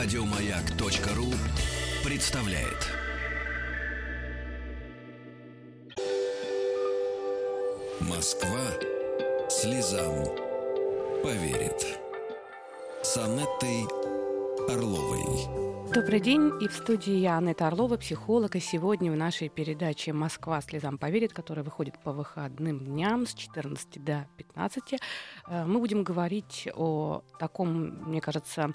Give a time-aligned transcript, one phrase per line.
[0.00, 1.26] Радиомаяк.ру
[2.08, 2.86] представляет.
[7.98, 8.60] Москва
[9.50, 10.24] слезам
[11.24, 11.98] поверит.
[13.02, 13.16] С
[14.68, 15.92] Орловой.
[15.92, 16.52] Добрый день.
[16.60, 18.54] И в студии я, Анетта Орлова, психолог.
[18.54, 24.04] И сегодня в нашей передаче «Москва слезам поверит», которая выходит по выходным дням с 14
[24.04, 24.94] до 15,
[25.48, 28.74] э, мы будем говорить о таком, мне кажется,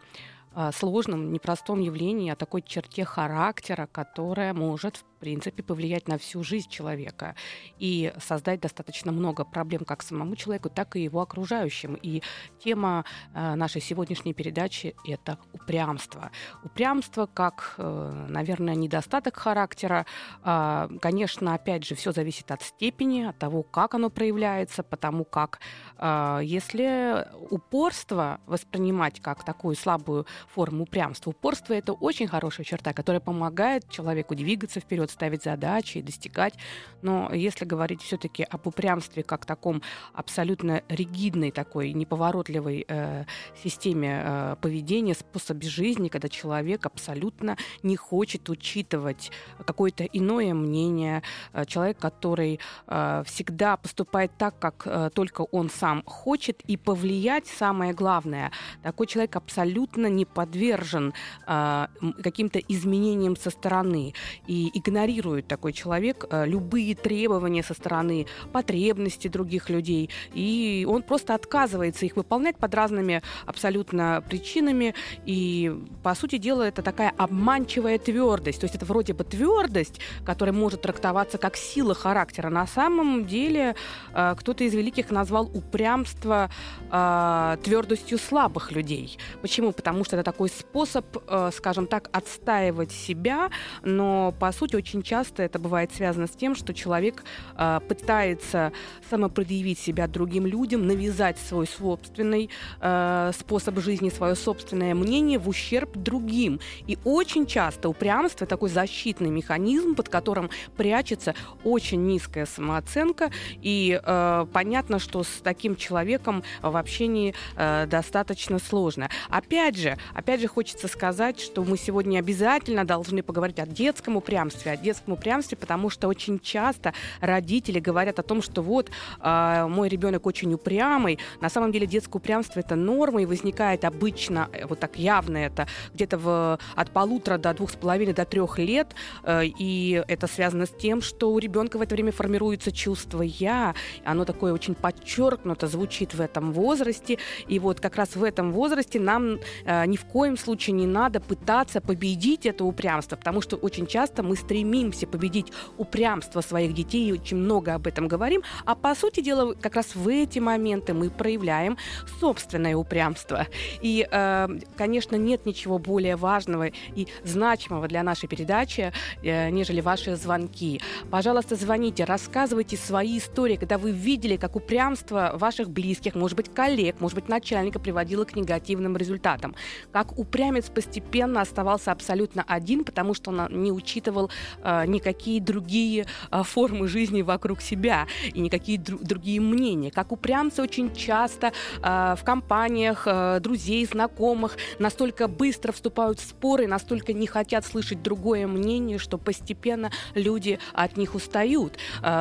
[0.74, 7.36] сложном, непростом явлении, о такой черте характера, которая может, принципе, повлиять на всю жизнь человека
[7.80, 11.98] и создать достаточно много проблем как самому человеку, так и его окружающим.
[12.04, 12.22] И
[12.60, 16.30] тема э, нашей сегодняшней передачи— это упрямство.
[16.66, 20.06] Упрямство как, э, наверное, недостаток характера.
[20.44, 25.62] Э, конечно, опять же, все зависит от степени, от того, как оно проявляется, потому как
[26.00, 33.22] э, если упорство воспринимать как такую слабую форму упрямства, упорство— это очень хорошая черта, которая
[33.22, 36.56] помогает человеку двигаться вперед, ставить задачи и достигать.
[37.02, 39.82] Но если говорить все-таки об упрямстве как таком
[40.14, 43.26] абсолютно ригидной такой неповоротливой э,
[43.62, 49.32] системе э, поведения, способе жизни, когда человек абсолютно не хочет учитывать
[49.66, 56.04] какое-то иное мнение, э, человек, который э, всегда поступает так, как э, только он сам
[56.06, 58.52] хочет, и повлиять самое главное.
[58.82, 61.14] Такой человек абсолютно не подвержен
[61.48, 61.88] э,
[62.24, 64.14] каким-то изменениям со стороны
[64.48, 71.02] и игнорирует игнорирует такой человек э, любые требования со стороны потребностей других людей, и он
[71.02, 74.94] просто отказывается их выполнять под разными абсолютно причинами,
[75.26, 80.54] и, по сути дела, это такая обманчивая твердость, то есть это вроде бы твердость, которая
[80.54, 83.76] может трактоваться как сила характера, на самом деле
[84.14, 86.52] э, кто-то из великих назвал упрямство
[86.92, 89.18] э, твердостью слабых людей.
[89.42, 89.72] Почему?
[89.72, 91.06] Потому что это такой способ,
[91.52, 93.50] скажем так, отстаивать себя,
[93.84, 97.24] но, по сути, очень часто это бывает связано с тем, что человек
[97.56, 98.74] э, пытается
[99.10, 102.50] самопредъявить себя другим людям, навязать свой собственный
[102.82, 106.60] э, способ жизни, свое собственное мнение в ущерб другим.
[106.86, 111.34] И очень часто упрямство такой защитный механизм, под которым прячется
[111.64, 113.32] очень низкая самооценка.
[113.62, 119.10] И э, понятно, что с таким человеком в общении э, достаточно сложно.
[119.30, 124.73] Опять же, опять же хочется сказать, что мы сегодня обязательно должны поговорить о детском упрямстве,
[124.74, 128.90] о детском упрямстве, потому что очень часто родители говорят о том, что вот
[129.20, 131.20] э, мой ребенок очень упрямый.
[131.42, 135.68] На самом деле детское упрямство это норма и возникает обычно э, вот так явно это
[135.94, 140.66] где-то в, от полутора до двух с половиной до трех лет, э, и это связано
[140.66, 145.68] с тем, что у ребенка в это время формируется чувство я, оно такое очень подчеркнуто
[145.68, 147.18] звучит в этом возрасте,
[147.48, 151.20] и вот как раз в этом возрасте нам э, ни в коем случае не надо
[151.20, 157.10] пытаться победить это упрямство, потому что очень часто мы стремимся стремимся победить упрямство своих детей,
[157.10, 160.94] и очень много об этом говорим, а по сути дела как раз в эти моменты
[160.94, 161.78] мы проявляем
[162.22, 163.48] собственное упрямство.
[163.82, 164.48] И, э,
[164.78, 170.80] конечно, нет ничего более важного и значимого для нашей передачи, э, нежели ваши звонки.
[171.12, 177.02] Пожалуйста, звоните, рассказывайте свои истории, когда вы видели, как упрямство ваших близких, может быть, коллег,
[177.02, 179.56] может быть, начальника приводило к негативным результатам.
[179.92, 184.30] Как упрямец постепенно оставался абсолютно один, потому что он не учитывал
[184.62, 189.92] а, никакие другие а, формы жизни вокруг себя и никакие дру- другие мнения.
[189.92, 193.08] Как упрямцы очень часто а, в компаниях
[193.42, 199.92] друзей, знакомых настолько быстро вступают в споры, настолько не хотят слышать другое мнение, что постепенно
[200.14, 201.78] люди от них устают.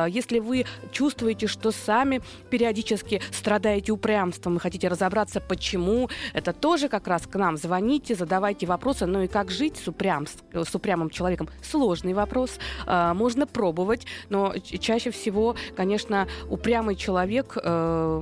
[0.07, 7.07] Если вы чувствуете, что сами периодически страдаете упрямством и хотите разобраться, почему, это тоже как
[7.07, 9.05] раз к нам звоните, задавайте вопросы.
[9.05, 11.49] Ну и как жить с, упрям, с упрямым человеком?
[11.61, 12.59] Сложный вопрос вопрос.
[12.85, 18.19] А, можно пробовать, но чаще всего, конечно, упрямый человек, э,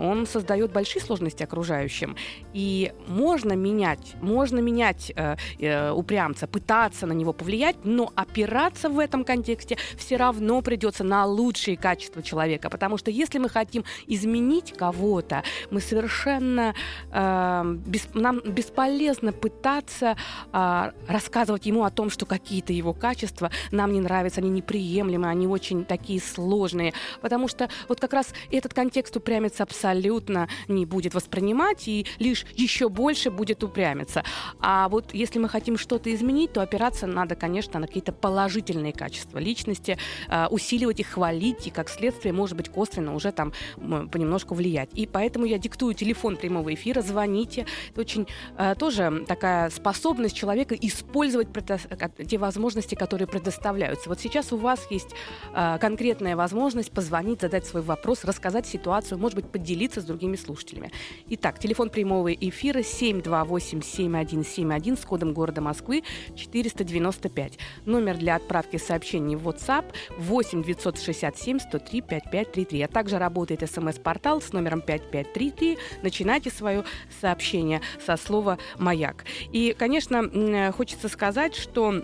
[0.00, 2.16] он создает большие сложности окружающим.
[2.52, 8.98] И можно менять, можно менять э, э, упрямца, пытаться на него повлиять, но опираться в
[8.98, 12.68] этом контексте все равно придется на лучшие качества человека.
[12.70, 16.74] Потому что если мы хотим изменить кого-то, мы совершенно
[17.10, 20.16] нам бесполезно пытаться
[20.52, 25.46] рассказывать ему о том, что какие-то его качества качества нам не нравятся, они неприемлемы, они
[25.46, 31.88] очень такие сложные, потому что вот как раз этот контекст упрямец абсолютно не будет воспринимать
[31.88, 34.24] и лишь еще больше будет упрямиться.
[34.60, 39.38] А вот если мы хотим что-то изменить, то опираться надо, конечно, на какие-то положительные качества
[39.38, 39.98] личности,
[40.28, 44.90] э, усиливать их, хвалить и, как следствие, может быть, косвенно уже там понемножку влиять.
[44.94, 47.66] И поэтому я диктую телефон прямого эфира, звоните.
[47.90, 48.26] Это очень
[48.56, 51.48] э, тоже такая способность человека использовать
[52.28, 54.08] те возможности, которые предоставляются.
[54.08, 55.10] Вот сейчас у вас есть
[55.54, 60.92] э, конкретная возможность позвонить, задать свой вопрос, рассказать ситуацию, может быть, поделиться с другими слушателями.
[61.28, 66.02] Итак, телефон прямого эфира 728-7171 с кодом города Москвы
[66.34, 67.58] 495.
[67.84, 69.86] Номер для отправки сообщений в WhatsApp
[70.18, 72.82] 8 967 103 5533.
[72.82, 75.78] А также работает смс-портал с номером 5533.
[76.02, 76.84] Начинайте свое
[77.20, 79.24] сообщение со слова «Маяк».
[79.52, 82.02] И, конечно, хочется сказать, что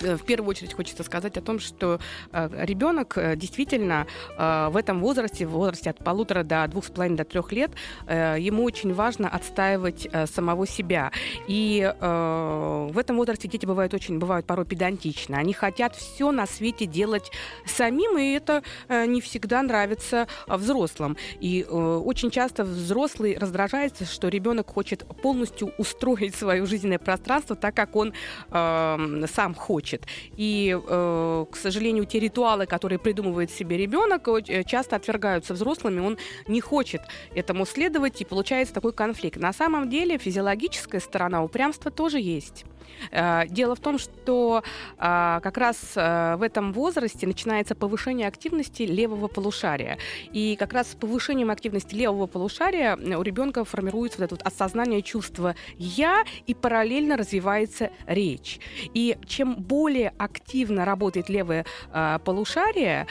[0.00, 2.00] в первую очередь хочется сказать о том, что
[2.32, 4.06] э, ребенок э, действительно
[4.36, 7.70] э, в этом возрасте, в возрасте от полутора до двух с половиной до трех лет,
[8.06, 11.10] ему очень важно отстаивать самого себя.
[11.46, 15.36] И в этом возрасте дети бывают очень, бывают порой педантичны.
[15.36, 17.30] Они хотят все на свете делать
[17.64, 21.16] самим, и это не всегда нравится взрослым.
[21.40, 27.96] И очень часто взрослый раздражается, что ребенок хочет полностью устроить свое жизненное пространство так, как
[27.96, 28.12] он
[28.50, 30.06] сам хочет хочет.
[30.38, 36.00] И, э, к сожалению, те ритуалы, которые придумывает себе ребенок, э, часто отвергаются взрослыми.
[36.00, 36.16] Он
[36.48, 37.02] не хочет
[37.34, 39.38] этому следовать, и получается такой конфликт.
[39.40, 42.64] На самом деле физиологическая сторона упрямства тоже есть.
[43.10, 44.62] Э, дело в том, что
[44.98, 49.98] а, как раз э, в этом возрасте начинается повышение активности левого полушария.
[50.32, 55.02] И как раз с повышением активности левого полушария у ребенка формируется вот это вот осознание
[55.02, 58.58] чувства «я» и параллельно развивается речь.
[58.94, 61.64] И чем более активно работает левое
[62.24, 63.06] полушарие,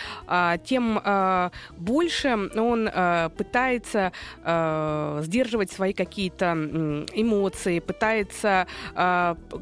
[0.64, 1.02] тем
[1.78, 2.90] больше он
[3.38, 4.12] пытается
[5.22, 6.52] сдерживать свои какие-то
[7.14, 8.68] эмоции, пытается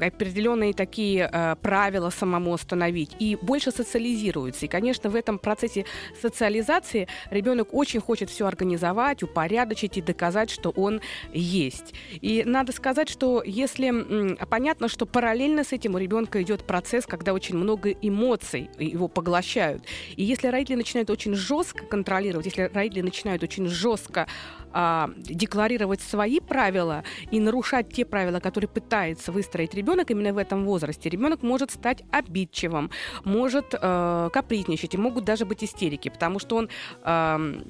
[0.08, 4.66] определенные такие э, правила самому установить и больше социализируется.
[4.66, 5.84] И, конечно, в этом процессе
[6.20, 11.00] социализации ребенок очень хочет все организовать, упорядочить и доказать, что он
[11.32, 11.94] есть.
[12.20, 17.32] И надо сказать, что если понятно, что параллельно с этим у ребенка идет процесс, когда
[17.32, 19.84] очень много эмоций его поглощают.
[20.16, 24.26] И если родители начинают очень жестко контролировать, если родители начинают очень жестко
[24.74, 30.64] а, декларировать свои правила и нарушать те правила, которые пытается выстроить ребенок именно в этом
[30.64, 32.90] возрасте, ребенок может стать обидчивым,
[33.24, 36.68] может э, капризничать и могут даже быть истерики, потому что он
[37.04, 37.62] э,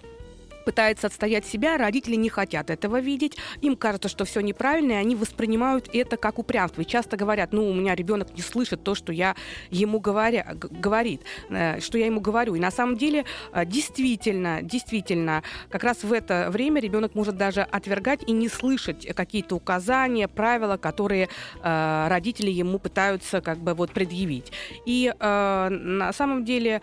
[0.64, 5.14] пытается отстоять себя, родители не хотят этого видеть, им кажется, что все неправильно, и они
[5.14, 6.82] воспринимают это как упрямство.
[6.82, 9.36] И часто говорят, ну, у меня ребенок не слышит то, что я
[9.70, 12.54] ему говоря, говорит, э, что я ему говорю.
[12.54, 17.62] И на самом деле, э, действительно, действительно, как раз в это время ребенок может даже
[17.62, 21.28] отвергать и не слышать какие-то указания, правила, которые
[21.62, 24.52] э, родители ему пытаются как бы вот предъявить.
[24.86, 26.80] И на самом деле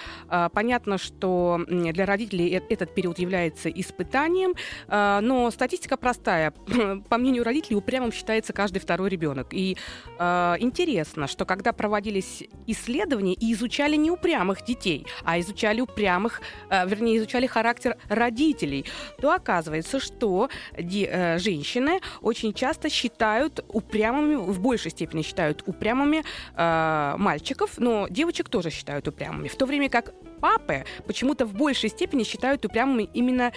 [0.54, 4.54] понятно, что для родителей этот период является испытанием.
[4.88, 6.52] А, но статистика простая.
[7.10, 9.54] По мнению родителей, упрямым считается каждый второй ребенок.
[9.54, 9.78] И
[10.20, 16.88] э, интересно, что когда проводились исследования и изучали не упрямых детей, а изучали упрямых, э,
[16.88, 18.86] вернее, изучали характер родителей,
[19.20, 26.24] то оказывается, что э, женщины очень часто считают упрямыми, в большей степени считают упрямыми
[26.56, 29.48] мальчиков, но девочек тоже считают упрямыми.
[29.48, 33.54] В то время как папы почему-то в большей степени считают упрямыми именно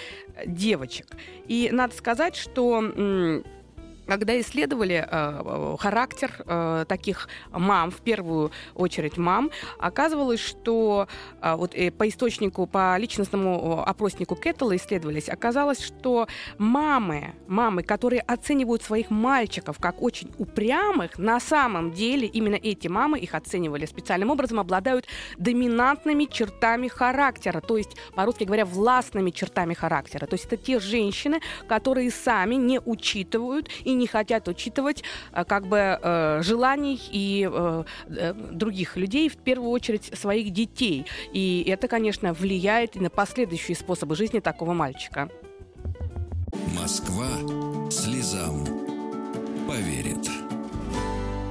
[0.46, 1.06] девочек.
[1.48, 3.42] И надо сказать, что
[4.06, 11.08] когда исследовали э, характер э, таких мам, в первую очередь мам, оказывалось, что
[11.40, 18.20] э, вот э, по источнику, по личностному опроснику Кеттелла исследовались, оказалось, что мамы, мамы, которые
[18.20, 24.30] оценивают своих мальчиков как очень упрямых, на самом деле именно эти мамы, их оценивали специальным
[24.30, 25.06] образом, обладают
[25.38, 30.26] доминантными чертами характера, то есть, по-русски говоря, властными чертами характера.
[30.26, 35.66] То есть это те женщины, которые сами не учитывают и не хотят учитывать э, как
[35.66, 37.84] бы э, желаний и э,
[38.52, 41.06] других людей, в первую очередь своих детей.
[41.32, 45.28] И это, конечно, влияет и на последующие способы жизни такого мальчика.
[46.78, 47.28] Москва
[47.90, 48.64] слезам
[49.66, 50.28] поверит.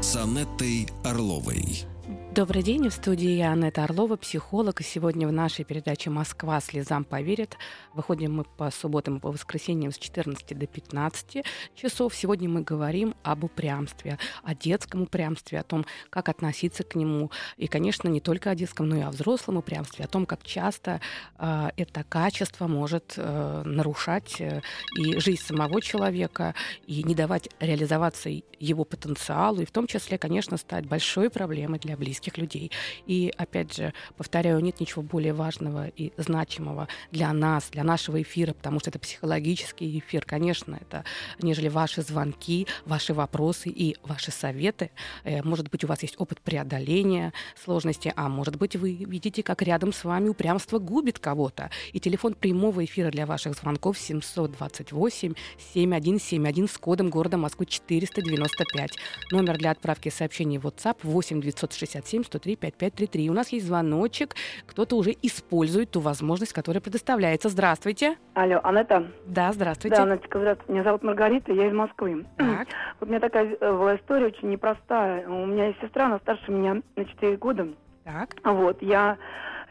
[0.02, 1.93] С Анеттой Орловой.
[2.36, 4.82] Добрый день, в студии я, Анетта Орлова, психолог.
[4.82, 7.58] И сегодня в нашей передаче «Москва слезам поверит».
[7.94, 12.16] Выходим мы по субботам и по воскресеньям с 14 до 15 часов.
[12.16, 17.30] Сегодня мы говорим об упрямстве, о детском упрямстве, о том, как относиться к нему.
[17.58, 21.02] И, конечно, не только о детском, но и о взрослом упрямстве, о том, как часто
[21.38, 24.64] э, это качество может э, нарушать э,
[24.98, 26.56] и жизнь самого человека,
[26.88, 31.96] и не давать реализоваться его потенциалу, и в том числе, конечно, стать большой проблемой для
[31.96, 32.72] близких близких людей.
[33.06, 38.54] И, опять же, повторяю, нет ничего более важного и значимого для нас, для нашего эфира,
[38.54, 41.04] потому что это психологический эфир, конечно, это
[41.42, 44.92] нежели ваши звонки, ваши вопросы и ваши советы.
[45.24, 49.62] Э, может быть, у вас есть опыт преодоления сложности, а может быть, вы видите, как
[49.62, 51.70] рядом с вами упрямство губит кого-то.
[51.94, 55.34] И телефон прямого эфира для ваших звонков 728
[55.74, 58.92] 7171 с кодом города Москвы 495.
[59.32, 63.30] Номер для отправки сообщений в WhatsApp 8 967 967 103 5533.
[63.30, 64.36] У нас есть звоночек.
[64.68, 67.50] Кто-то уже использует ту возможность, которая предоставляется.
[67.50, 68.18] Здравствуйте.
[68.36, 69.08] Алло, Анетта?
[69.26, 69.98] Да, здравствуйте.
[69.98, 70.72] Да, Анетта, здравствуйте.
[70.72, 72.26] Меня зовут Маргарита, я из Москвы.
[72.38, 72.68] Так.
[73.00, 75.28] Вот у меня такая э, была история очень непростая.
[75.28, 77.68] У меня есть сестра, она старше меня на 4 года.
[78.04, 78.30] Так.
[78.44, 79.18] Вот, я,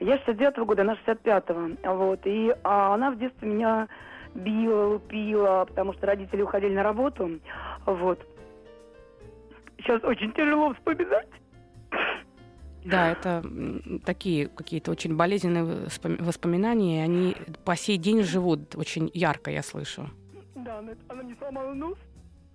[0.01, 1.95] я 69-го года, она 65-го.
[1.95, 3.89] Вот, и а, она в детстве меня
[4.35, 7.39] била, лупила, потому что родители уходили на работу.
[7.87, 8.21] Вот.
[9.79, 11.29] Сейчас очень тяжело вспоминать.
[12.85, 13.43] Да, это
[14.05, 15.87] такие какие-то очень болезненные
[16.19, 20.09] воспоминания, и они по сей день живут очень ярко, я слышу.
[20.55, 21.99] Да, она, не сломала нос.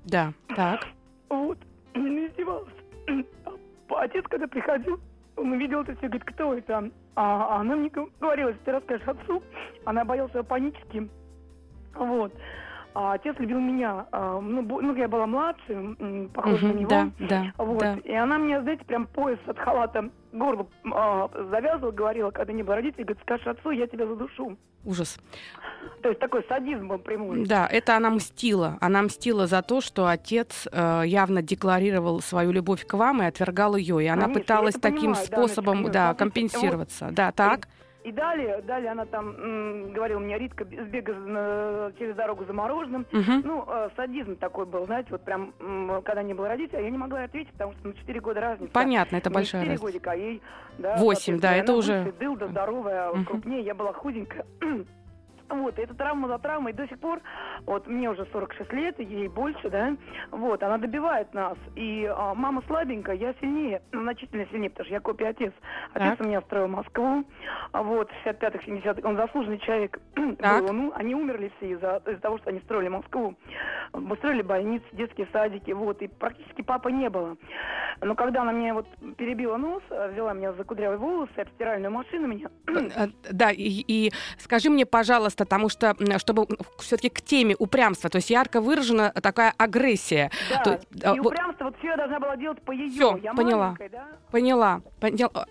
[0.06, 0.88] Да, так.
[1.30, 1.58] Вот,
[1.96, 2.74] не издевалась.
[3.90, 5.00] А отец, когда приходил,
[5.36, 6.92] он увидел это все, говорит, кто это?
[7.16, 9.42] А она мне говорила, если ты расскажешь отцу,
[9.86, 11.10] она боялась панически.
[11.96, 12.34] Вот.
[13.00, 14.08] А отец любил меня.
[14.12, 15.96] А, ну, ну, я была младше,
[16.34, 16.90] похожа угу, на него.
[16.90, 17.78] Да, да, вот.
[17.78, 17.98] да.
[18.04, 22.78] И она мне, знаете, прям пояс от халата горло а, завязывала, говорила, когда не было
[22.78, 24.58] родителей, говорит, скажешь отцу, я тебя задушу.
[24.84, 25.20] Ужас.
[26.02, 27.46] То есть такой садизм был прямой.
[27.46, 28.80] Да, это она мстила.
[28.82, 33.76] Она мстила за то, что отец э, явно декларировал свою любовь к вам и отвергал
[33.76, 34.04] ее.
[34.04, 37.06] И она Конечно, пыталась таким понимаю, способом да, да, вот, компенсироваться.
[37.06, 37.68] Вот, да, так.
[38.08, 43.06] И далее, далее она там м, говорила мне, Ритка, сбегай на, через дорогу за мороженым.
[43.12, 43.32] Угу.
[43.44, 46.98] Ну, э, садизм такой был, знаете, вот прям, м, когда не было родителей, я не
[46.98, 48.72] могла ответить, потому что на 4 года разница.
[48.72, 49.86] Понятно, это Мне большая 4 разница.
[49.86, 50.42] годика, а ей...
[50.78, 52.14] Да, 8, да, это уже...
[52.18, 53.26] дылда здоровая, Мгм.
[53.26, 54.46] крупнее, я была худенькая.
[55.50, 57.22] Вот, и эта травма за травмой до сих пор,
[57.66, 59.96] вот мне уже 46 лет, ей больше, да,
[60.32, 61.58] вот, она добивает нас.
[61.76, 65.54] И а, мама слабенькая, я сильнее, ну, значительно сильнее, потому что я копия отец.
[65.94, 66.22] Отец Так.
[66.22, 67.24] у меня строил Москву,
[67.72, 70.00] а вот, в 65-х, 70-х, он заслуженный человек
[70.40, 70.64] Так.
[70.66, 70.74] был.
[70.74, 73.36] Ну, они умерли все из-за из того, что они строили Москву.
[73.94, 77.38] Мы строили больницы, детские садики, вот, и практически папы не было.
[78.02, 78.86] Но когда она мне вот
[79.18, 84.12] перебила нос, взяла меня за кудрявые волосы, об стиральную машину меня Э, Да, и, и
[84.38, 86.48] скажи мне, пожалуйста, потому что, чтобы
[86.80, 90.32] все-таки к теме упрямства, то есть ярко выражена такая агрессия.
[90.50, 92.90] Да, То- а, и упрямство, вот все я должна была делать по ее.
[92.90, 93.76] Всё, я поняла.
[93.92, 94.08] да?
[94.32, 94.82] Поняла.
[95.00, 95.46] Поняла.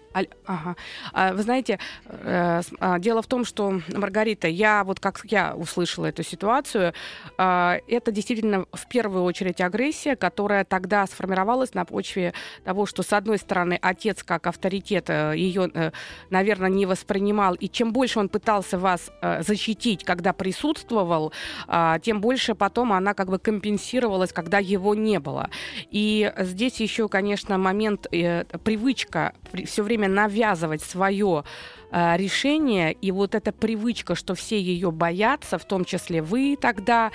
[0.47, 0.77] Ага.
[1.13, 1.79] А, Вы знаете,
[2.09, 6.93] э, а, дело в том, что, Маргарита, я вот как я услышала эту ситуацию,
[7.39, 12.33] а, это действительно в первую очередь агрессия, которая тогда сформировалась на почве
[12.65, 15.93] того, что, с одной стороны, отец как авторитет ее,
[16.31, 19.43] наверное, не воспринимал, и чем больше он пытался вас э,
[19.77, 21.33] защитить, когда присутствовал,
[21.69, 25.51] а, тем больше потом она как бы компенсировалась, когда его не было.
[25.91, 29.33] И здесь еще, конечно, момент, э, привычка
[29.65, 31.45] все время навязывать свое
[31.91, 37.11] э, решение, и вот эта привычка, что все ее боятся, в том числе вы тогда,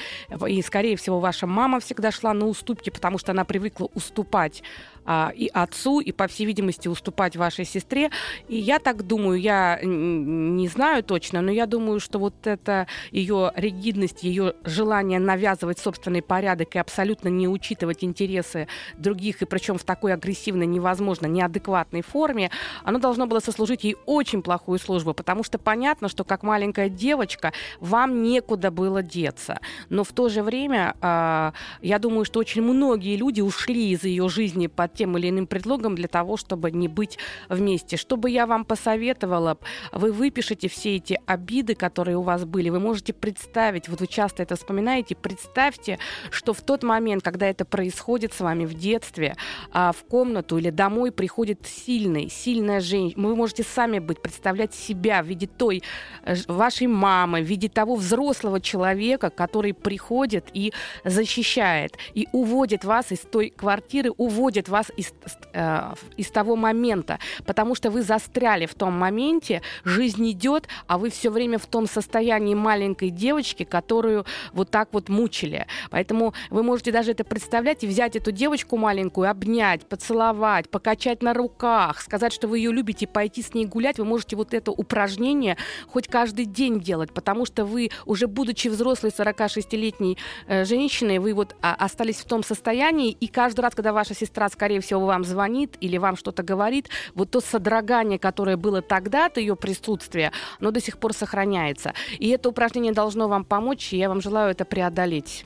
[0.48, 4.64] и, скорее всего, ваша мама всегда шла на уступки, потому что она привыкла уступать
[5.06, 8.12] а, и отцу, и, по всей видимости, уступать вашей сестре.
[8.48, 13.52] И я так думаю, я не знаю точно, но я думаю, что вот это ее
[13.56, 18.68] ригидность, ее желание навязывать собственный порядок и абсолютно не учитывать интересы
[18.98, 22.52] других, и причем в такой агрессивной, невозможно, неадекватной форме,
[22.84, 27.54] оно должно было сослужить ей очень плохую службу, потому что понятно, что как маленькая девочка
[27.80, 29.60] вам некуда было деться.
[29.90, 34.30] Но в то же время а, я думаю, что очень многие люди ушли из ее
[34.30, 37.18] жизни под тем или иным предлогом для того, чтобы не быть
[37.50, 37.98] вместе.
[37.98, 39.58] Что бы я вам посоветовала,
[39.92, 44.44] вы выпишите все эти обиды, которые у вас были, вы можете представить, вот вы часто
[44.44, 49.36] это вспоминаете, представьте, что в тот момент, когда это происходит с вами в детстве,
[49.72, 55.22] а, в комнату или домой приходит сильный, сильная женщина, вы можете сами быть, представлять себя
[55.22, 55.84] в виде той
[56.24, 63.12] э, вашей мамы, в виде того взрослого человека, который приходит и защищает, и уводит вас
[63.12, 65.14] из той квартиры, уводит вас вас из,
[65.54, 71.10] э, из того момента, потому что вы застряли в том моменте, жизнь идет, а вы
[71.10, 75.68] все время в том состоянии маленькой девочки, которую вот так вот мучили.
[75.90, 81.34] Поэтому вы можете даже это представлять и взять эту девочку маленькую, обнять, поцеловать, покачать на
[81.34, 84.00] руках, сказать, что вы ее любите, пойти с ней гулять.
[84.00, 85.58] Вы можете вот это упражнение
[85.88, 91.56] хоть каждый день делать, потому что вы, уже будучи взрослой 46-летней э, женщиной, вы вот
[91.62, 95.78] а, остались в том состоянии, и каждый раз, когда ваша сестра, скорее всего, вам звонит
[95.82, 100.82] или вам что-то говорит, вот то содрогание, которое было тогда от ее присутствия, оно до
[100.82, 101.94] сих пор сохраняется.
[102.20, 105.46] И это упражнение должно вам помочь, и я вам желаю это преодолеть.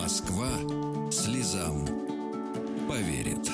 [0.00, 0.48] Москва
[1.10, 1.86] слезам
[2.88, 3.50] поверит.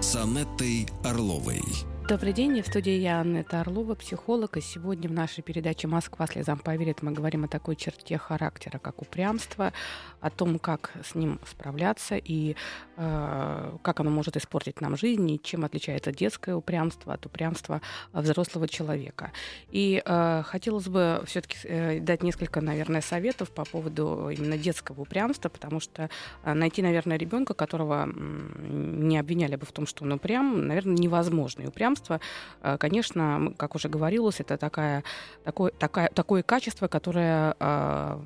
[0.00, 1.62] С Анеттой Орловой.
[2.08, 6.56] Добрый день, в студии я Анна Орлова, психолог, и сегодня в нашей передаче «Москва слезам
[6.56, 9.72] поверит» мы говорим о такой черте характера, как упрямство,
[10.20, 12.54] о том, как с ним справляться и
[12.96, 17.82] э, как оно может испортить нам жизнь, и чем отличается детское упрямство от упрямства
[18.12, 19.32] взрослого человека.
[19.72, 25.48] И э, хотелось бы все-таки э, дать несколько, наверное, советов по поводу именно детского упрямства,
[25.48, 26.08] потому что
[26.44, 31.62] э, найти, наверное, ребенка, которого не обвиняли бы в том, что он упрям, наверное, невозможно.
[31.62, 32.20] И упрям упрямство,
[32.62, 35.02] э, конечно, как уже говорилось, это такая,
[35.44, 38.18] такое, такая, такое качество, которое э,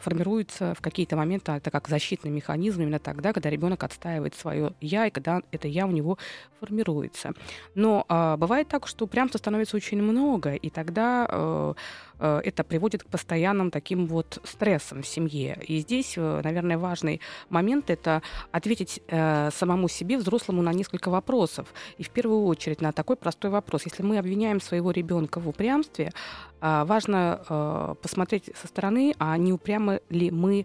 [0.00, 5.06] формируется в какие-то моменты, это как защитный механизм именно тогда, когда ребенок отстаивает свое я,
[5.06, 6.18] и когда это я у него
[6.60, 7.32] формируется.
[7.74, 11.74] Но э, бывает так, что упрямства становится очень много, и тогда Э,
[12.18, 15.58] это приводит к постоянным таким вот стрессам в семье.
[15.66, 21.72] И здесь, э, наверное, важный момент— это ответить э, самому себе, взрослому, на несколько вопросов.
[21.98, 23.82] И в первую очередь на такой простой вопрос.
[23.84, 26.12] Если мы обвиняем своего ребенка в упрямстве,
[26.60, 30.64] важно посмотреть со стороны, а не упрямы ли мы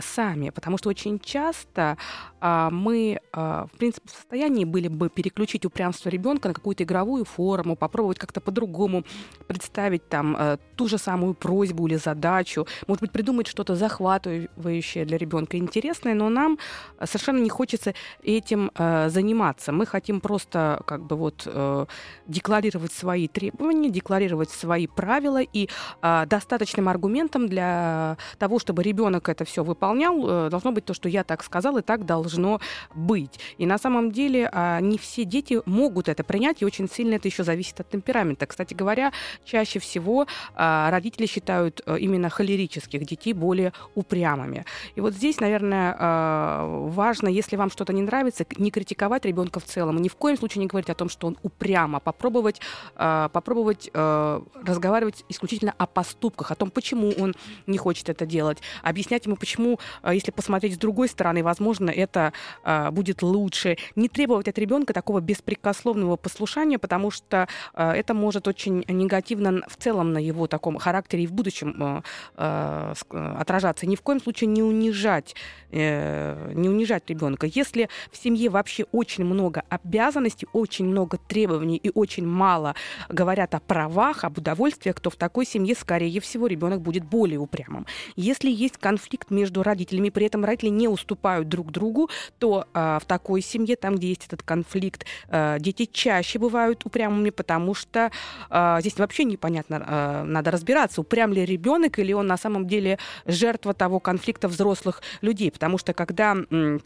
[0.00, 1.96] сами, потому что очень часто
[2.40, 7.24] а, мы, а, в принципе, в состоянии были бы переключить упрямство ребенка на какую-то игровую
[7.24, 9.04] форму, попробовать как-то по-другому
[9.46, 15.18] представить там а, ту же самую просьбу или задачу, может быть, придумать что-то захватывающее для
[15.18, 16.58] ребенка интересное, но нам
[17.04, 19.72] совершенно не хочется этим а, заниматься.
[19.72, 21.86] Мы хотим просто как бы вот а,
[22.26, 25.68] декларировать свои требования, декларировать свои правила, и
[26.00, 30.94] а, достаточным аргументом для того, чтобы ребенок это все выполнял, выполнял, э, должно быть то,
[30.94, 32.60] что я так сказал, и так должно
[32.94, 33.40] быть.
[33.58, 37.28] И на самом деле а, не все дети могут это принять, и очень сильно это
[37.28, 38.46] еще зависит от темперамента.
[38.46, 39.12] Кстати говоря,
[39.44, 44.64] чаще всего а, родители считают э, именно холерических детей более упрямыми.
[44.96, 49.64] И вот здесь, наверное, а, важно, если вам что-то не нравится, не критиковать ребенка в
[49.64, 52.60] целом, ни в коем случае не говорить о том, что он упрямо, попробовать,
[52.94, 57.34] попробовать э, разговаривать исключительно о поступках, о том, почему он
[57.66, 61.90] не хочет это делать, объяснять ему, почему почему, а, если посмотреть с другой стороны, возможно,
[61.90, 62.32] это
[62.64, 63.76] а, будет лучше.
[63.96, 69.76] Не требовать от ребенка такого беспрекословного послушания, потому что а, это может очень негативно в
[69.76, 72.02] целом на его таком характере и в будущем
[72.36, 73.86] отражаться.
[73.86, 75.34] Ни в коем случае не унижать,
[75.70, 77.46] э, не унижать ребенка.
[77.46, 82.74] Если в семье вообще очень много обязанностей, очень много требований и очень мало
[83.08, 87.86] говорят о правах, об удовольствиях, то в такой семье, скорее всего, ребенок будет более упрямым.
[88.16, 92.98] Если есть конфликт между между родителями, при этом родители не уступают друг другу, то э,
[93.00, 98.10] в такой семье, там, где есть этот конфликт, э, дети чаще бывают упрямыми, потому что
[98.50, 102.98] э, здесь вообще непонятно, э, надо разбираться, упрям ли ребенок или он на самом деле
[103.26, 106.78] жертва того конфликта взрослых людей, потому что когда а,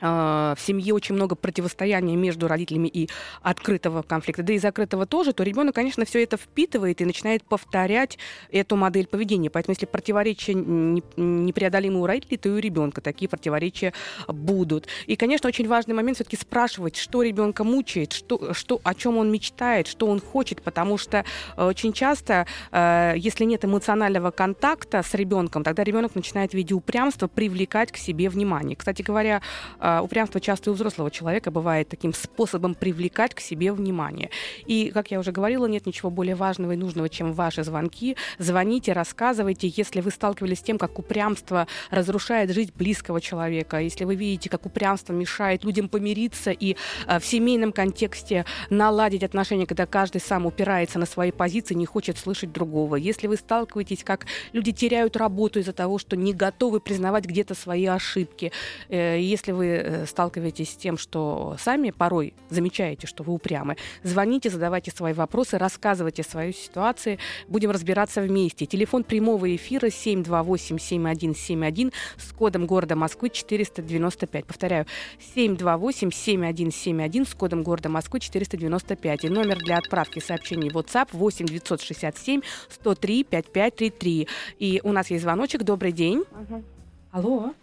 [0.00, 3.08] в семье очень много противостояния между родителями и
[3.42, 8.18] открытого конфликта, да и закрытого тоже, то ребенок, конечно, все это впитывает и начинает повторять
[8.50, 9.50] эту модель поведения.
[9.50, 13.92] Поэтому, если противоречия непреодолимы у родителей, то и у ребенка такие противоречия
[14.28, 14.86] будут.
[15.06, 19.30] И, конечно, очень важный момент все-таки спрашивать, что ребенка мучает, что, что, о чем он
[19.30, 21.24] мечтает, что он хочет, потому что
[21.56, 26.74] э, очень часто, э, если нет эмоционального контакта с ребенком, тогда ребенок начинает в виде
[26.74, 28.76] упрямства привлекать к себе внимание.
[28.76, 29.42] Кстати говоря,
[29.86, 34.30] а, упрямство часто у взрослого человека бывает таким способом привлекать к себе внимание.
[34.66, 38.16] И, как я уже говорила, нет ничего более важного и нужного, чем ваши звонки.
[38.38, 44.16] Звоните, рассказывайте, если вы сталкивались с тем, как упрямство разрушает жизнь близкого человека, если вы
[44.16, 46.74] видите, как упрямство мешает людям помириться и
[47.06, 52.18] а, в семейном контексте наладить отношения, когда каждый сам упирается на свои позиции, не хочет
[52.18, 52.96] слышать другого.
[52.96, 57.86] Если вы сталкиваетесь, как люди теряют работу из-за того, что не готовы признавать где-то свои
[57.86, 58.50] ошибки,
[58.88, 64.50] э, если вы э, сталкиваетесь с тем, что сами порой замечаете, что вы упрямы, звоните,
[64.50, 67.18] задавайте свои вопросы, рассказывайте свою ситуацию.
[67.48, 68.66] Будем разбираться вместе.
[68.66, 74.46] Телефон прямого эфира 728-7171 с кодом города Москвы 495.
[74.46, 74.86] Повторяю,
[75.34, 79.24] 728-7171 с кодом города Москвы 495.
[79.24, 84.28] И номер для отправки сообщений WhatsApp 8 967 103 5533.
[84.58, 85.62] И у нас есть звоночек.
[85.62, 86.20] Добрый день.
[86.20, 86.64] Угу.
[87.12, 87.54] Алло.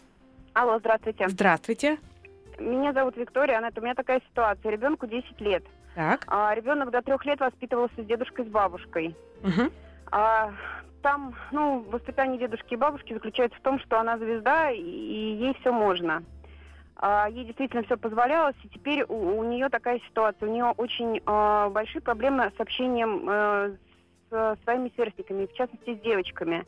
[0.53, 1.27] Алло, здравствуйте.
[1.29, 1.97] Здравствуйте.
[2.59, 3.77] Меня зовут Виктория, Аннет.
[3.77, 4.71] У меня такая ситуация.
[4.71, 5.63] Ребенку 10 лет.
[5.95, 6.23] Так.
[6.27, 9.15] А, ребенок до трех лет воспитывался с дедушкой, с бабушкой.
[9.41, 9.71] Угу.
[10.11, 10.51] А,
[11.01, 15.57] там, ну, воспитание дедушки и бабушки заключается в том, что она звезда, и, и ей
[15.59, 16.23] все можно.
[16.95, 20.47] А, ей действительно все позволялось, и теперь у, у нее такая ситуация.
[20.47, 23.71] У нее очень а, большие проблемы с общением а,
[24.29, 26.65] с своими сверстниками, в частности, с девочками.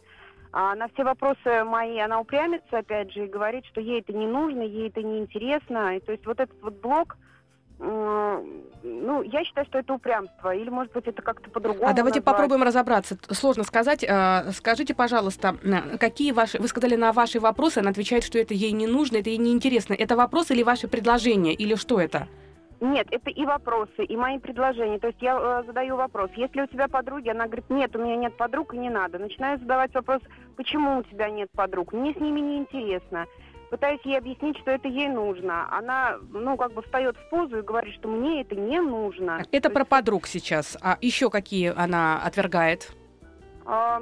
[0.57, 4.25] А на все вопросы мои она упрямится, опять же, и говорит, что ей это не
[4.25, 5.97] нужно, ей это не интересно.
[5.97, 7.17] И, то есть вот этот вот блок,
[7.77, 10.55] ну, я считаю, что это упрямство.
[10.55, 11.85] Или, может быть, это как-то по-другому.
[11.85, 12.23] А давайте назвать.
[12.23, 13.17] попробуем разобраться.
[13.31, 14.05] Сложно сказать.
[14.07, 15.57] А, скажите, пожалуйста,
[15.99, 16.57] какие ваши...
[16.57, 19.51] Вы сказали на ваши вопросы, она отвечает, что это ей не нужно, это ей не
[19.51, 19.93] интересно.
[19.93, 22.29] Это вопрос или ваши предложения, или что это?
[22.81, 24.99] Нет, это и вопросы, и мои предложения.
[24.99, 27.29] То есть я э, задаю вопрос, есть ли у тебя подруги?
[27.29, 29.17] Она говорит, нет, у меня нет подруг и не надо.
[29.17, 30.21] Начинаю задавать вопрос,
[30.55, 31.93] почему у тебя нет подруг?
[31.93, 33.25] Мне с ними не интересно.
[33.69, 35.67] Пытаюсь ей объяснить, что это ей нужно.
[35.75, 39.43] Она, ну, как бы встает в позу и говорит, что мне это не нужно.
[39.51, 39.89] Это То про есть...
[39.89, 40.77] подруг сейчас.
[40.81, 42.95] А еще какие она отвергает?
[43.65, 44.01] А,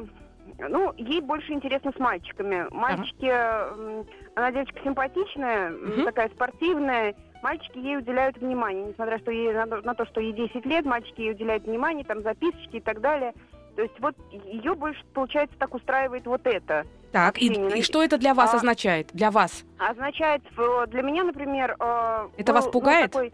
[0.59, 2.67] ну, ей больше интересно с мальчиками.
[2.71, 4.05] Мальчики, ага.
[4.35, 6.03] она девочка симпатичная, угу.
[6.03, 7.15] такая спортивная.
[7.41, 11.21] Мальчики ей уделяют внимание, несмотря что ей, на, на то, что ей 10 лет, мальчики
[11.21, 13.33] ей уделяют внимание, там записочки и так далее.
[13.75, 16.85] То есть вот ее больше, получается, так устраивает вот это.
[17.11, 19.09] Так, и, и что это для вас а, означает?
[19.13, 19.63] Для вас?
[19.77, 20.41] Означает,
[20.87, 21.75] для меня, например...
[21.79, 23.13] Э, это был, вас ну, пугает?
[23.13, 23.33] Ну, такой,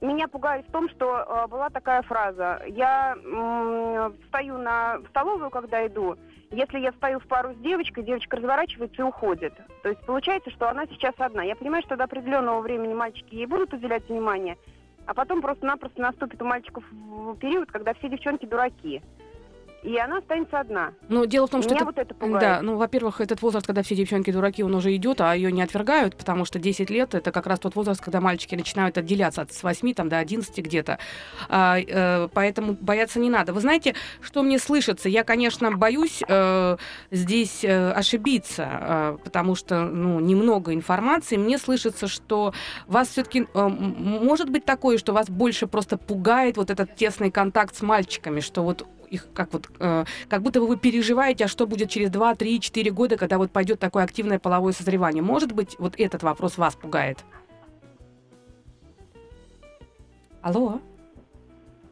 [0.00, 2.62] меня пугает в том, что э, была такая фраза.
[2.66, 6.16] Я э, встаю на в столовую, когда иду.
[6.50, 9.54] Если я встаю в пару с девочкой, девочка разворачивается и уходит.
[9.82, 11.42] То есть получается, что она сейчас одна.
[11.42, 14.56] Я понимаю, что до определенного времени мальчики ей будут уделять внимание,
[15.06, 16.84] а потом просто-напросто наступит у мальчиков
[17.40, 19.02] период, когда все девчонки дураки
[19.82, 20.92] и она останется одна.
[21.08, 21.84] Ну, дело в том, что Меня это...
[21.86, 22.40] вот это пугает.
[22.40, 25.62] Да, ну, во-первых, этот возраст, когда все девчонки дураки, он уже идет, а ее не
[25.62, 29.52] отвергают, потому что 10 лет это как раз тот возраст, когда мальчики начинают отделяться от
[29.52, 30.98] с 8 там, до 11 где-то.
[31.48, 33.52] А, э, поэтому бояться не надо.
[33.52, 35.08] Вы знаете, что мне слышится?
[35.08, 36.76] Я, конечно, боюсь э,
[37.10, 41.36] здесь э, ошибиться, э, потому что ну, немного информации.
[41.36, 42.52] Мне слышится, что
[42.86, 47.76] вас все-таки э, может быть такое, что вас больше просто пугает вот этот тесный контакт
[47.76, 51.66] с мальчиками, что вот их как вот, э, как будто бы вы переживаете, а что
[51.66, 55.22] будет через 2, 3, 4 года, когда вот пойдет такое активное половое созревание.
[55.22, 57.24] Может быть, вот этот вопрос вас пугает?
[60.42, 60.80] Алло?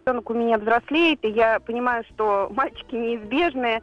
[0.04, 3.82] Ребенок у меня взрослеет, и я понимаю, что мальчики неизбежные,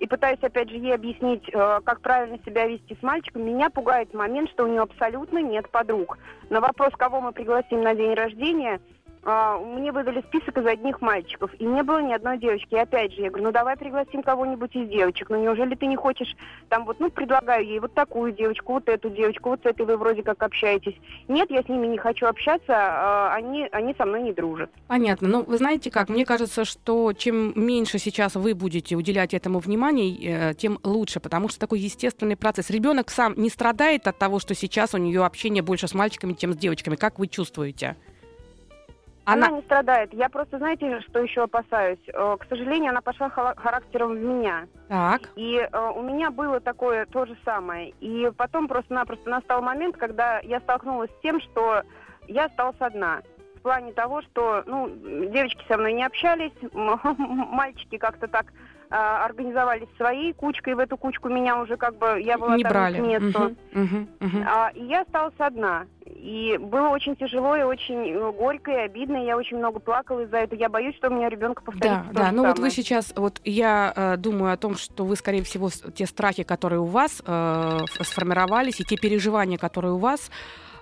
[0.00, 3.46] и пытаюсь, опять же, ей объяснить, э, как правильно себя вести с мальчиком.
[3.46, 6.18] Меня пугает момент, что у нее абсолютно нет подруг.
[6.50, 8.80] На вопрос, кого мы пригласим на день рождения–
[9.24, 12.74] мне выдали список из одних мальчиков, и не было ни одной девочки.
[12.74, 15.30] И опять же, я говорю, ну давай пригласим кого-нибудь из девочек.
[15.30, 16.34] Ну неужели ты не хочешь,
[16.68, 19.96] там вот, ну предлагаю ей вот такую девочку, вот эту девочку, вот с этой вы
[19.96, 20.96] вроде как общаетесь.
[21.28, 24.70] Нет, я с ними не хочу общаться, а, они, они со мной не дружат.
[24.88, 25.28] Понятно.
[25.28, 30.50] Ну, вы знаете как, мне кажется, что чем меньше сейчас вы будете уделять этому внимания,
[30.50, 32.70] э, тем лучше, потому что такой естественный процесс.
[32.70, 36.54] Ребенок сам не страдает от того, что сейчас у нее общение больше с мальчиками, чем
[36.54, 36.96] с девочками.
[36.96, 37.96] Как вы чувствуете?
[39.24, 39.46] Она...
[39.46, 40.12] она не страдает.
[40.12, 41.98] Я просто, знаете, что еще опасаюсь?
[42.08, 44.66] Э, к сожалению, она пошла характером в меня.
[44.88, 45.22] Так.
[45.36, 47.90] И э, у меня было такое то же самое.
[48.00, 51.82] И потом просто-напросто настал момент, когда я столкнулась с тем, что
[52.26, 53.22] я осталась одна.
[53.56, 58.46] В плане того, что, ну, девочки со мной не общались, мальчики как-то так
[58.90, 62.72] э, организовались своей кучкой, в эту кучку меня уже как бы, я была не там
[62.72, 62.98] брали.
[62.98, 63.56] к месту.
[63.72, 64.44] Угу, угу, угу.
[64.48, 65.86] А, и я осталась одна.
[66.22, 69.16] И было очень тяжело и очень э, горько и обидно.
[69.16, 70.56] И я очень много плакала из-за этого.
[70.56, 72.10] Я боюсь, что у меня ребенка повторится.
[72.12, 72.30] Да, да.
[72.30, 76.06] Ну вот вы сейчас, вот я э, думаю о том, что вы, скорее всего, те
[76.06, 80.30] страхи, которые у вас э, сформировались, и те переживания, которые у вас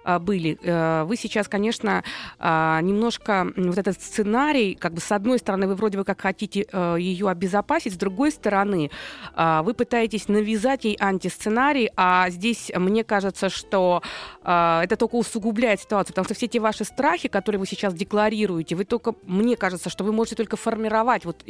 [0.04, 0.58] были.
[0.62, 2.02] Э, вы сейчас, конечно,
[2.38, 6.66] а, немножко вот этот сценарий, как бы с одной стороны, вы вроде бы как хотите
[6.70, 8.90] э, ее обезопасить, с другой стороны,
[9.34, 14.02] а, вы пытаетесь навязать ей антисценарий, а здесь мне кажется, что
[14.42, 18.84] это только усугубляет ситуацию, потому что все эти ваши страхи, которые вы сейчас декларируете, вы
[18.84, 21.44] только, мне кажется, что вы можете только формировать вот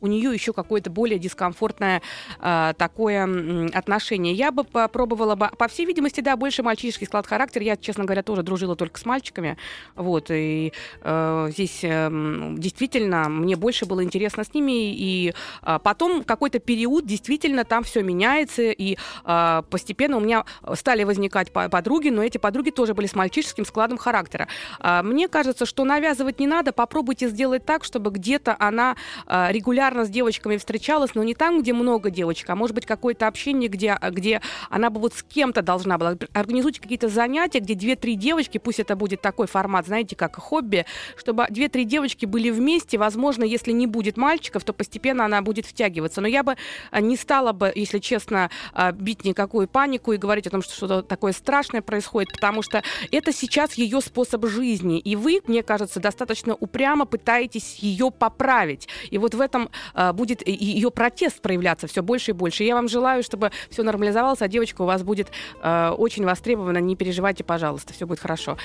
[0.00, 2.02] у нее еще какое-то более дискомфортное
[2.38, 4.34] такое отношение.
[4.34, 8.04] Я бы попробовала бы, по всей видимости, да, больше мальчишеский склад характера, я, честно честно
[8.04, 9.56] говоря, тоже дружила только с мальчиками.
[9.94, 12.10] Вот, и э, здесь э,
[12.58, 14.92] действительно мне больше было интересно с ними.
[14.92, 15.32] И
[15.62, 21.50] э, потом какой-то период действительно там все меняется, и э, постепенно у меня стали возникать
[21.52, 24.46] подруги, но эти подруги тоже были с мальчишеским складом характера.
[24.80, 30.04] Э, мне кажется, что навязывать не надо, попробуйте сделать так, чтобы где-то она э, регулярно
[30.04, 33.98] с девочками встречалась, но не там, где много девочек, а может быть какое-то общение, где,
[34.10, 36.16] где она бы вот с кем-то должна была.
[36.34, 41.46] Организуйте какие-то занятия, где две-три девочки, пусть это будет такой формат, знаете, как хобби, чтобы
[41.50, 42.98] две-три девочки были вместе.
[42.98, 46.20] Возможно, если не будет мальчиков, то постепенно она будет втягиваться.
[46.20, 46.56] Но я бы
[46.90, 50.74] э, не стала бы, если честно, э, бить никакую панику и говорить о том, что
[50.74, 54.98] что-то такое страшное происходит, потому что это сейчас ее способ жизни.
[54.98, 58.88] И вы, мне кажется, достаточно упрямо пытаетесь ее поправить.
[59.10, 62.64] И вот в этом э, будет ее протест проявляться все больше и больше.
[62.64, 65.28] Я вам желаю, чтобы все нормализовалось, а девочка у вас будет
[65.62, 66.78] очень востребована.
[66.78, 68.56] Не переживайте, пожалуйста, все будет хорошо.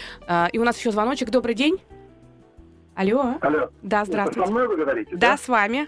[0.51, 1.29] и у нас еще звоночек.
[1.29, 1.81] Добрый день.
[2.95, 3.35] Алло.
[3.41, 3.69] Алло.
[3.81, 4.45] Да, здравствуйте.
[4.45, 5.11] Со мной вы говорите?
[5.15, 5.37] Да, да?
[5.37, 5.87] с вами.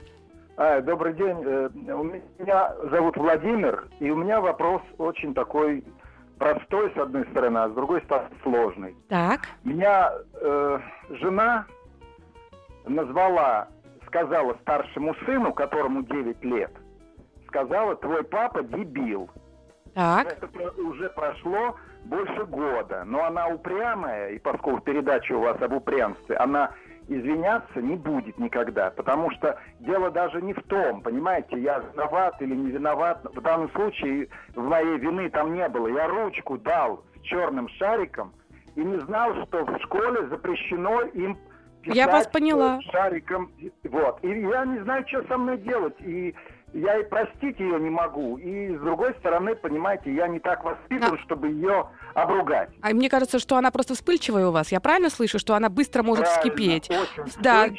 [0.56, 1.38] А, добрый день.
[1.46, 5.84] Э, меня зовут Владимир, и у меня вопрос очень такой
[6.38, 8.96] простой, с одной стороны, а с другой стороны сложный.
[9.10, 9.42] Так.
[9.64, 11.66] Меня э, жена
[12.86, 13.68] назвала,
[14.08, 16.72] сказала старшему сыну, которому 9 лет,
[17.48, 19.30] сказала, твой папа дебил.
[19.96, 20.28] Так.
[20.28, 20.50] Это
[20.82, 26.72] уже прошло больше года, но она упрямая, и поскольку передача у вас об упрямстве, она
[27.08, 32.56] извиняться не будет никогда, потому что дело даже не в том, понимаете, я виноват или
[32.56, 33.24] не виноват.
[33.24, 35.88] В данном случае в моей вины там не было.
[35.88, 38.34] Я ручку дал с черным шариком
[38.76, 41.38] и не знал, что в школе запрещено им
[41.82, 42.80] писать я вас поняла.
[42.92, 43.52] шариком.
[43.84, 44.24] Вот.
[44.24, 45.96] И я не знаю, что со мной делать.
[46.00, 46.34] И
[46.74, 48.38] я и простить ее не могу.
[48.38, 52.70] И с другой стороны, понимаете, я не так воспитан, чтобы ее обругать.
[52.82, 54.72] А мне кажется, что она просто вспыльчивая у вас.
[54.72, 56.90] Я правильно слышу, что она быстро может правильно, вскипеть?
[57.40, 57.70] Да,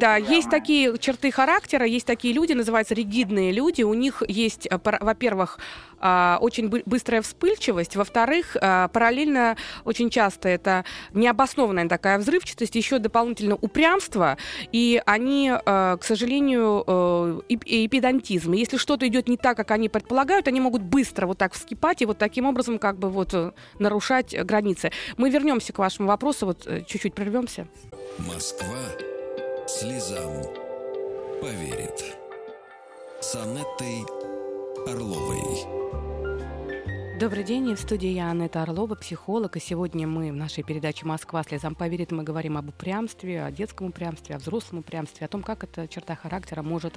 [0.00, 3.82] да, есть такие черты характера, есть такие люди, называются ригидные люди.
[3.82, 5.58] У них есть, э, во-первых,
[6.00, 13.56] а, очень быстрая вспыльчивость, во-вторых, а, параллельно очень часто это необоснованная такая взрывчатость, еще дополнительно
[13.56, 14.36] упрямство,
[14.72, 18.52] и они, а, к сожалению, э, и, и педантизм.
[18.52, 22.02] И если что-то идет не так, как они предполагают, они могут быстро вот так вскипать
[22.02, 24.90] и вот таким образом как бы вот э, нарушать границы.
[25.16, 27.66] Мы вернемся к вашему вопросу, вот э, чуть-чуть прервемся.
[28.18, 28.78] Москва
[29.66, 30.44] слезам
[31.40, 32.16] поверит.
[33.20, 34.04] С Анеттой
[34.86, 36.07] Орловой.
[37.18, 41.42] Добрый день, в студии я Анетта Орлова, психолог, и сегодня мы в нашей передаче «Москва
[41.42, 45.64] слезам поверит» мы говорим об упрямстве, о детском упрямстве, о взрослом упрямстве, о том, как
[45.64, 46.94] эта черта характера может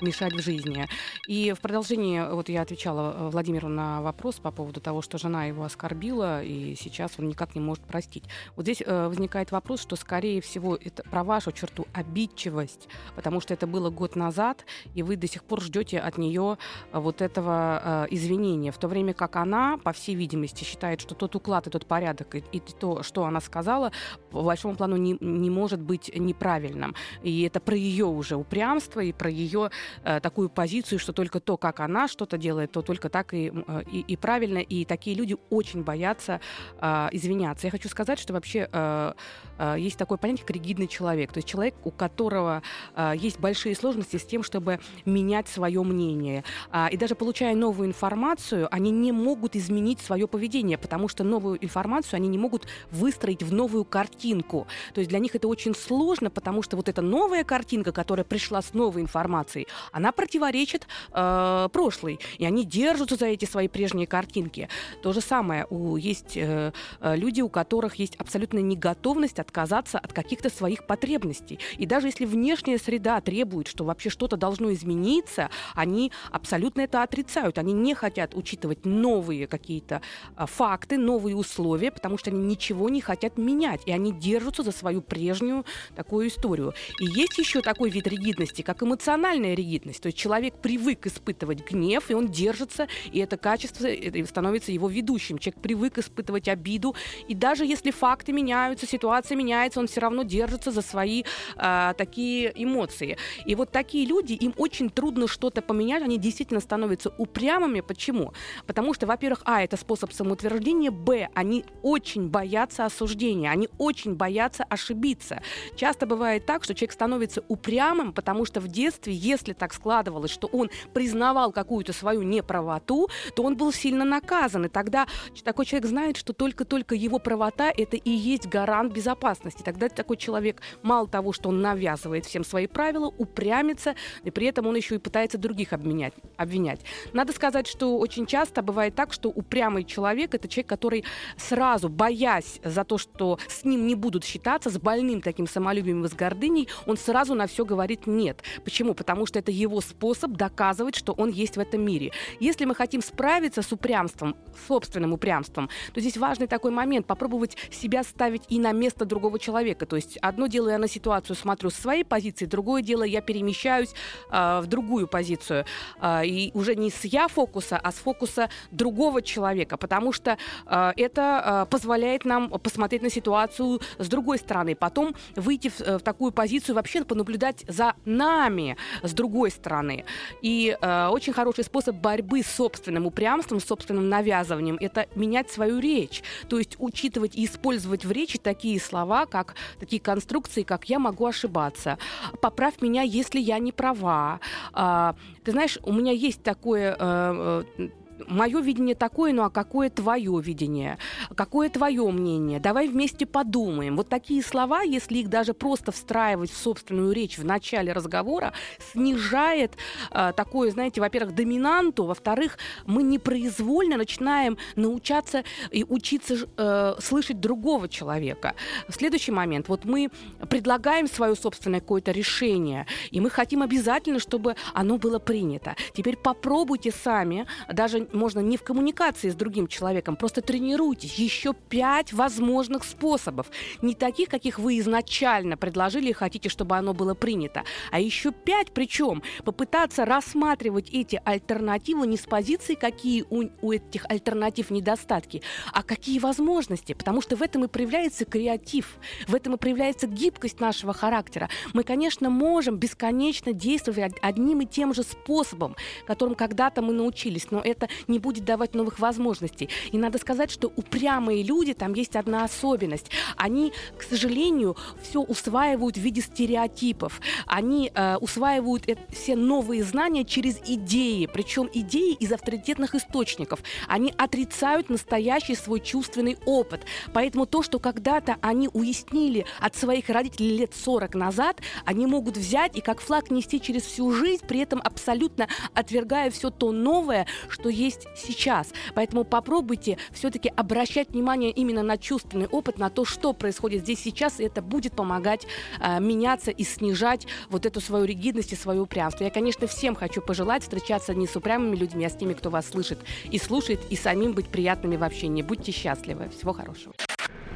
[0.00, 0.86] мешать в жизни.
[1.26, 5.64] И в продолжении, вот я отвечала Владимиру на вопрос по поводу того, что жена его
[5.64, 8.22] оскорбила, и сейчас он никак не может простить.
[8.54, 13.52] Вот здесь э, возникает вопрос, что, скорее всего, это про вашу черту обидчивость, потому что
[13.52, 16.56] это было год назад, и вы до сих пор ждете от нее
[16.92, 21.14] вот этого э, извинения, в то время как она она, по всей видимости, считает, что
[21.14, 23.92] тот уклад и тот порядок, и, и то, что она сказала,
[24.30, 26.94] по большому плану не, не может быть неправильным.
[27.22, 29.70] И это про ее уже упрямство и про ее
[30.04, 33.82] э, такую позицию, что только то, как она что-то делает, то только так и, э,
[33.90, 34.58] и, и правильно.
[34.58, 36.40] И такие люди очень боятся
[36.80, 37.66] э, извиняться.
[37.66, 39.12] Я хочу сказать, что вообще э,
[39.58, 41.32] э, есть такое понятие, как ригидный человек.
[41.32, 42.62] То есть человек, у которого
[42.94, 46.44] э, есть большие сложности с тем, чтобы менять свое мнение.
[46.72, 51.22] Э, и даже получая новую информацию, они не могут могут изменить свое поведение, потому что
[51.22, 54.66] новую информацию они не могут выстроить в новую картинку.
[54.92, 58.60] То есть для них это очень сложно, потому что вот эта новая картинка, которая пришла
[58.60, 64.68] с новой информацией, она противоречит э, прошлой, и они держатся за эти свои прежние картинки.
[65.02, 70.12] То же самое у есть э, э люди, у которых есть абсолютная неготовность отказаться от
[70.12, 71.60] каких-то своих потребностей.
[71.78, 77.58] И даже если внешняя среда требует, что вообще что-то должно измениться, они абсолютно это отрицают.
[77.58, 80.00] Они не хотят учитывать новые новые какие-то
[80.36, 84.72] а, факты, новые условия, потому что они ничего не хотят менять, и они держатся за
[84.72, 86.74] свою прежнюю такую историю.
[87.00, 90.02] И есть еще такой вид ригидности, как эмоциональная ригидность.
[90.02, 93.88] То есть человек привык испытывать гнев, и он держится, и это качество
[94.26, 95.38] становится его ведущим.
[95.38, 96.94] Человек привык испытывать обиду,
[97.28, 101.24] и даже если факты меняются, ситуация меняется, он все равно держится за свои
[101.56, 103.16] а, такие эмоции.
[103.46, 107.80] И вот такие люди, им очень трудно что-то поменять, они действительно становятся упрямыми.
[107.80, 108.32] Почему?
[108.66, 114.14] Потому что, во-первых, во-первых, а, это способ самоутверждения, б, они очень боятся осуждения, они очень
[114.14, 115.42] боятся ошибиться.
[115.74, 120.46] Часто бывает так, что человек становится упрямым, потому что в детстве, если так складывалось, что
[120.52, 124.66] он признавал какую-то свою неправоту, то он был сильно наказан.
[124.66, 125.08] И тогда
[125.42, 129.62] такой человек знает, что только-только его правота— это и есть гарант безопасности.
[129.64, 134.68] Тогда такой человек, мало того, что он навязывает всем свои правила, упрямится, и при этом
[134.68, 136.80] он еще и пытается других обменять, обвинять.
[137.12, 141.04] Надо сказать, что очень часто бывает так, что упрямый человек— это человек, который
[141.38, 146.08] сразу, боясь за то, что с ним не будут считаться, с больным таким самолюбием и
[146.08, 148.42] с гордыней, он сразу на все говорит «нет».
[148.62, 148.94] Почему?
[148.94, 152.12] Потому что это его способ доказывать, что он есть в этом мире.
[152.40, 154.36] Если мы хотим справиться с упрямством,
[154.68, 159.86] собственным упрямством, то здесь важный такой момент— попробовать себя ставить и на место другого человека.
[159.86, 163.94] То есть одно дело я на ситуацию смотрю с своей позиции, другое дело я перемещаюсь
[164.30, 165.64] э, в другую позицию.
[166.02, 170.92] Э, и уже не с я фокуса, а с фокуса другого человека, потому что э,
[170.96, 176.32] это э, позволяет нам посмотреть на ситуацию с другой стороны, потом выйти в, в такую
[176.32, 180.04] позицию, вообще понаблюдать за нами с другой стороны.
[180.42, 185.78] И э, очень хороший способ борьбы с собственным упрямством, с собственным навязыванием, это менять свою
[185.78, 190.98] речь, то есть учитывать и использовать в речи такие слова, как такие конструкции, как «я
[190.98, 191.98] могу ошибаться»,
[192.40, 194.40] «поправь меня, если я не права»,
[194.74, 195.14] э,
[195.44, 197.88] ты знаешь, у меня есть такое э, э
[198.28, 200.98] мое видение такое, ну а какое твое видение?
[201.34, 202.60] Какое твое мнение?
[202.60, 203.96] Давай вместе подумаем.
[203.96, 208.52] Вот такие слова, если их даже просто встраивать в собственную речь в начале разговора,
[208.92, 209.72] снижает
[210.10, 217.88] э, такое, знаете, во-первых, доминанту, во-вторых, мы непроизвольно начинаем научаться и учиться э, слышать другого
[217.88, 218.54] человека.
[218.88, 219.68] Следующий момент.
[219.68, 220.10] Вот мы
[220.48, 225.76] предлагаем свое собственное какое-то решение, и мы хотим обязательно, чтобы оно было принято.
[225.94, 231.14] Теперь попробуйте сами, даже можно не в коммуникации с другим человеком, просто тренируйтесь.
[231.14, 233.50] Еще пять возможных способов.
[233.82, 238.72] Не таких, каких вы изначально предложили и хотите, чтобы оно было принято, а еще пять,
[238.72, 245.42] причем попытаться рассматривать эти альтернативы не с позиции, какие у, у этих альтернатив недостатки,
[245.72, 250.60] а какие возможности, потому что в этом и проявляется креатив, в этом и проявляется гибкость
[250.60, 251.48] нашего характера.
[251.72, 257.60] Мы, конечно, можем бесконечно действовать одним и тем же способом, которым когда-то мы научились, но
[257.60, 259.68] это не будет давать новых возможностей.
[259.92, 263.10] И надо сказать, что упрямые люди, там есть одна особенность.
[263.36, 267.20] Они, к сожалению, все усваивают в виде стереотипов.
[267.46, 273.60] Они э, усваивают это, все новые знания через идеи, причем идеи из авторитетных источников.
[273.88, 276.82] Они отрицают настоящий свой чувственный опыт.
[277.12, 282.76] Поэтому то, что когда-то они уяснили от своих родителей лет 40 назад, они могут взять
[282.76, 287.68] и как флаг нести через всю жизнь, при этом абсолютно отвергая все то новое, что
[287.68, 288.72] есть есть сейчас.
[288.94, 294.40] Поэтому попробуйте все-таки обращать внимание именно на чувственный опыт, на то, что происходит здесь сейчас,
[294.40, 295.46] и это будет помогать
[295.80, 299.24] э, меняться и снижать вот эту свою ригидность и свое упрямство.
[299.24, 302.68] Я, конечно, всем хочу пожелать встречаться не с упрямыми людьми, а с теми, кто вас
[302.68, 302.98] слышит
[303.30, 305.42] и слушает, и самим быть приятными в общении.
[305.42, 306.28] Будьте счастливы.
[306.30, 306.94] Всего хорошего.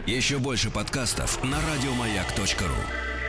[0.07, 3.19] Еще больше подкастов на радиомаяк.ру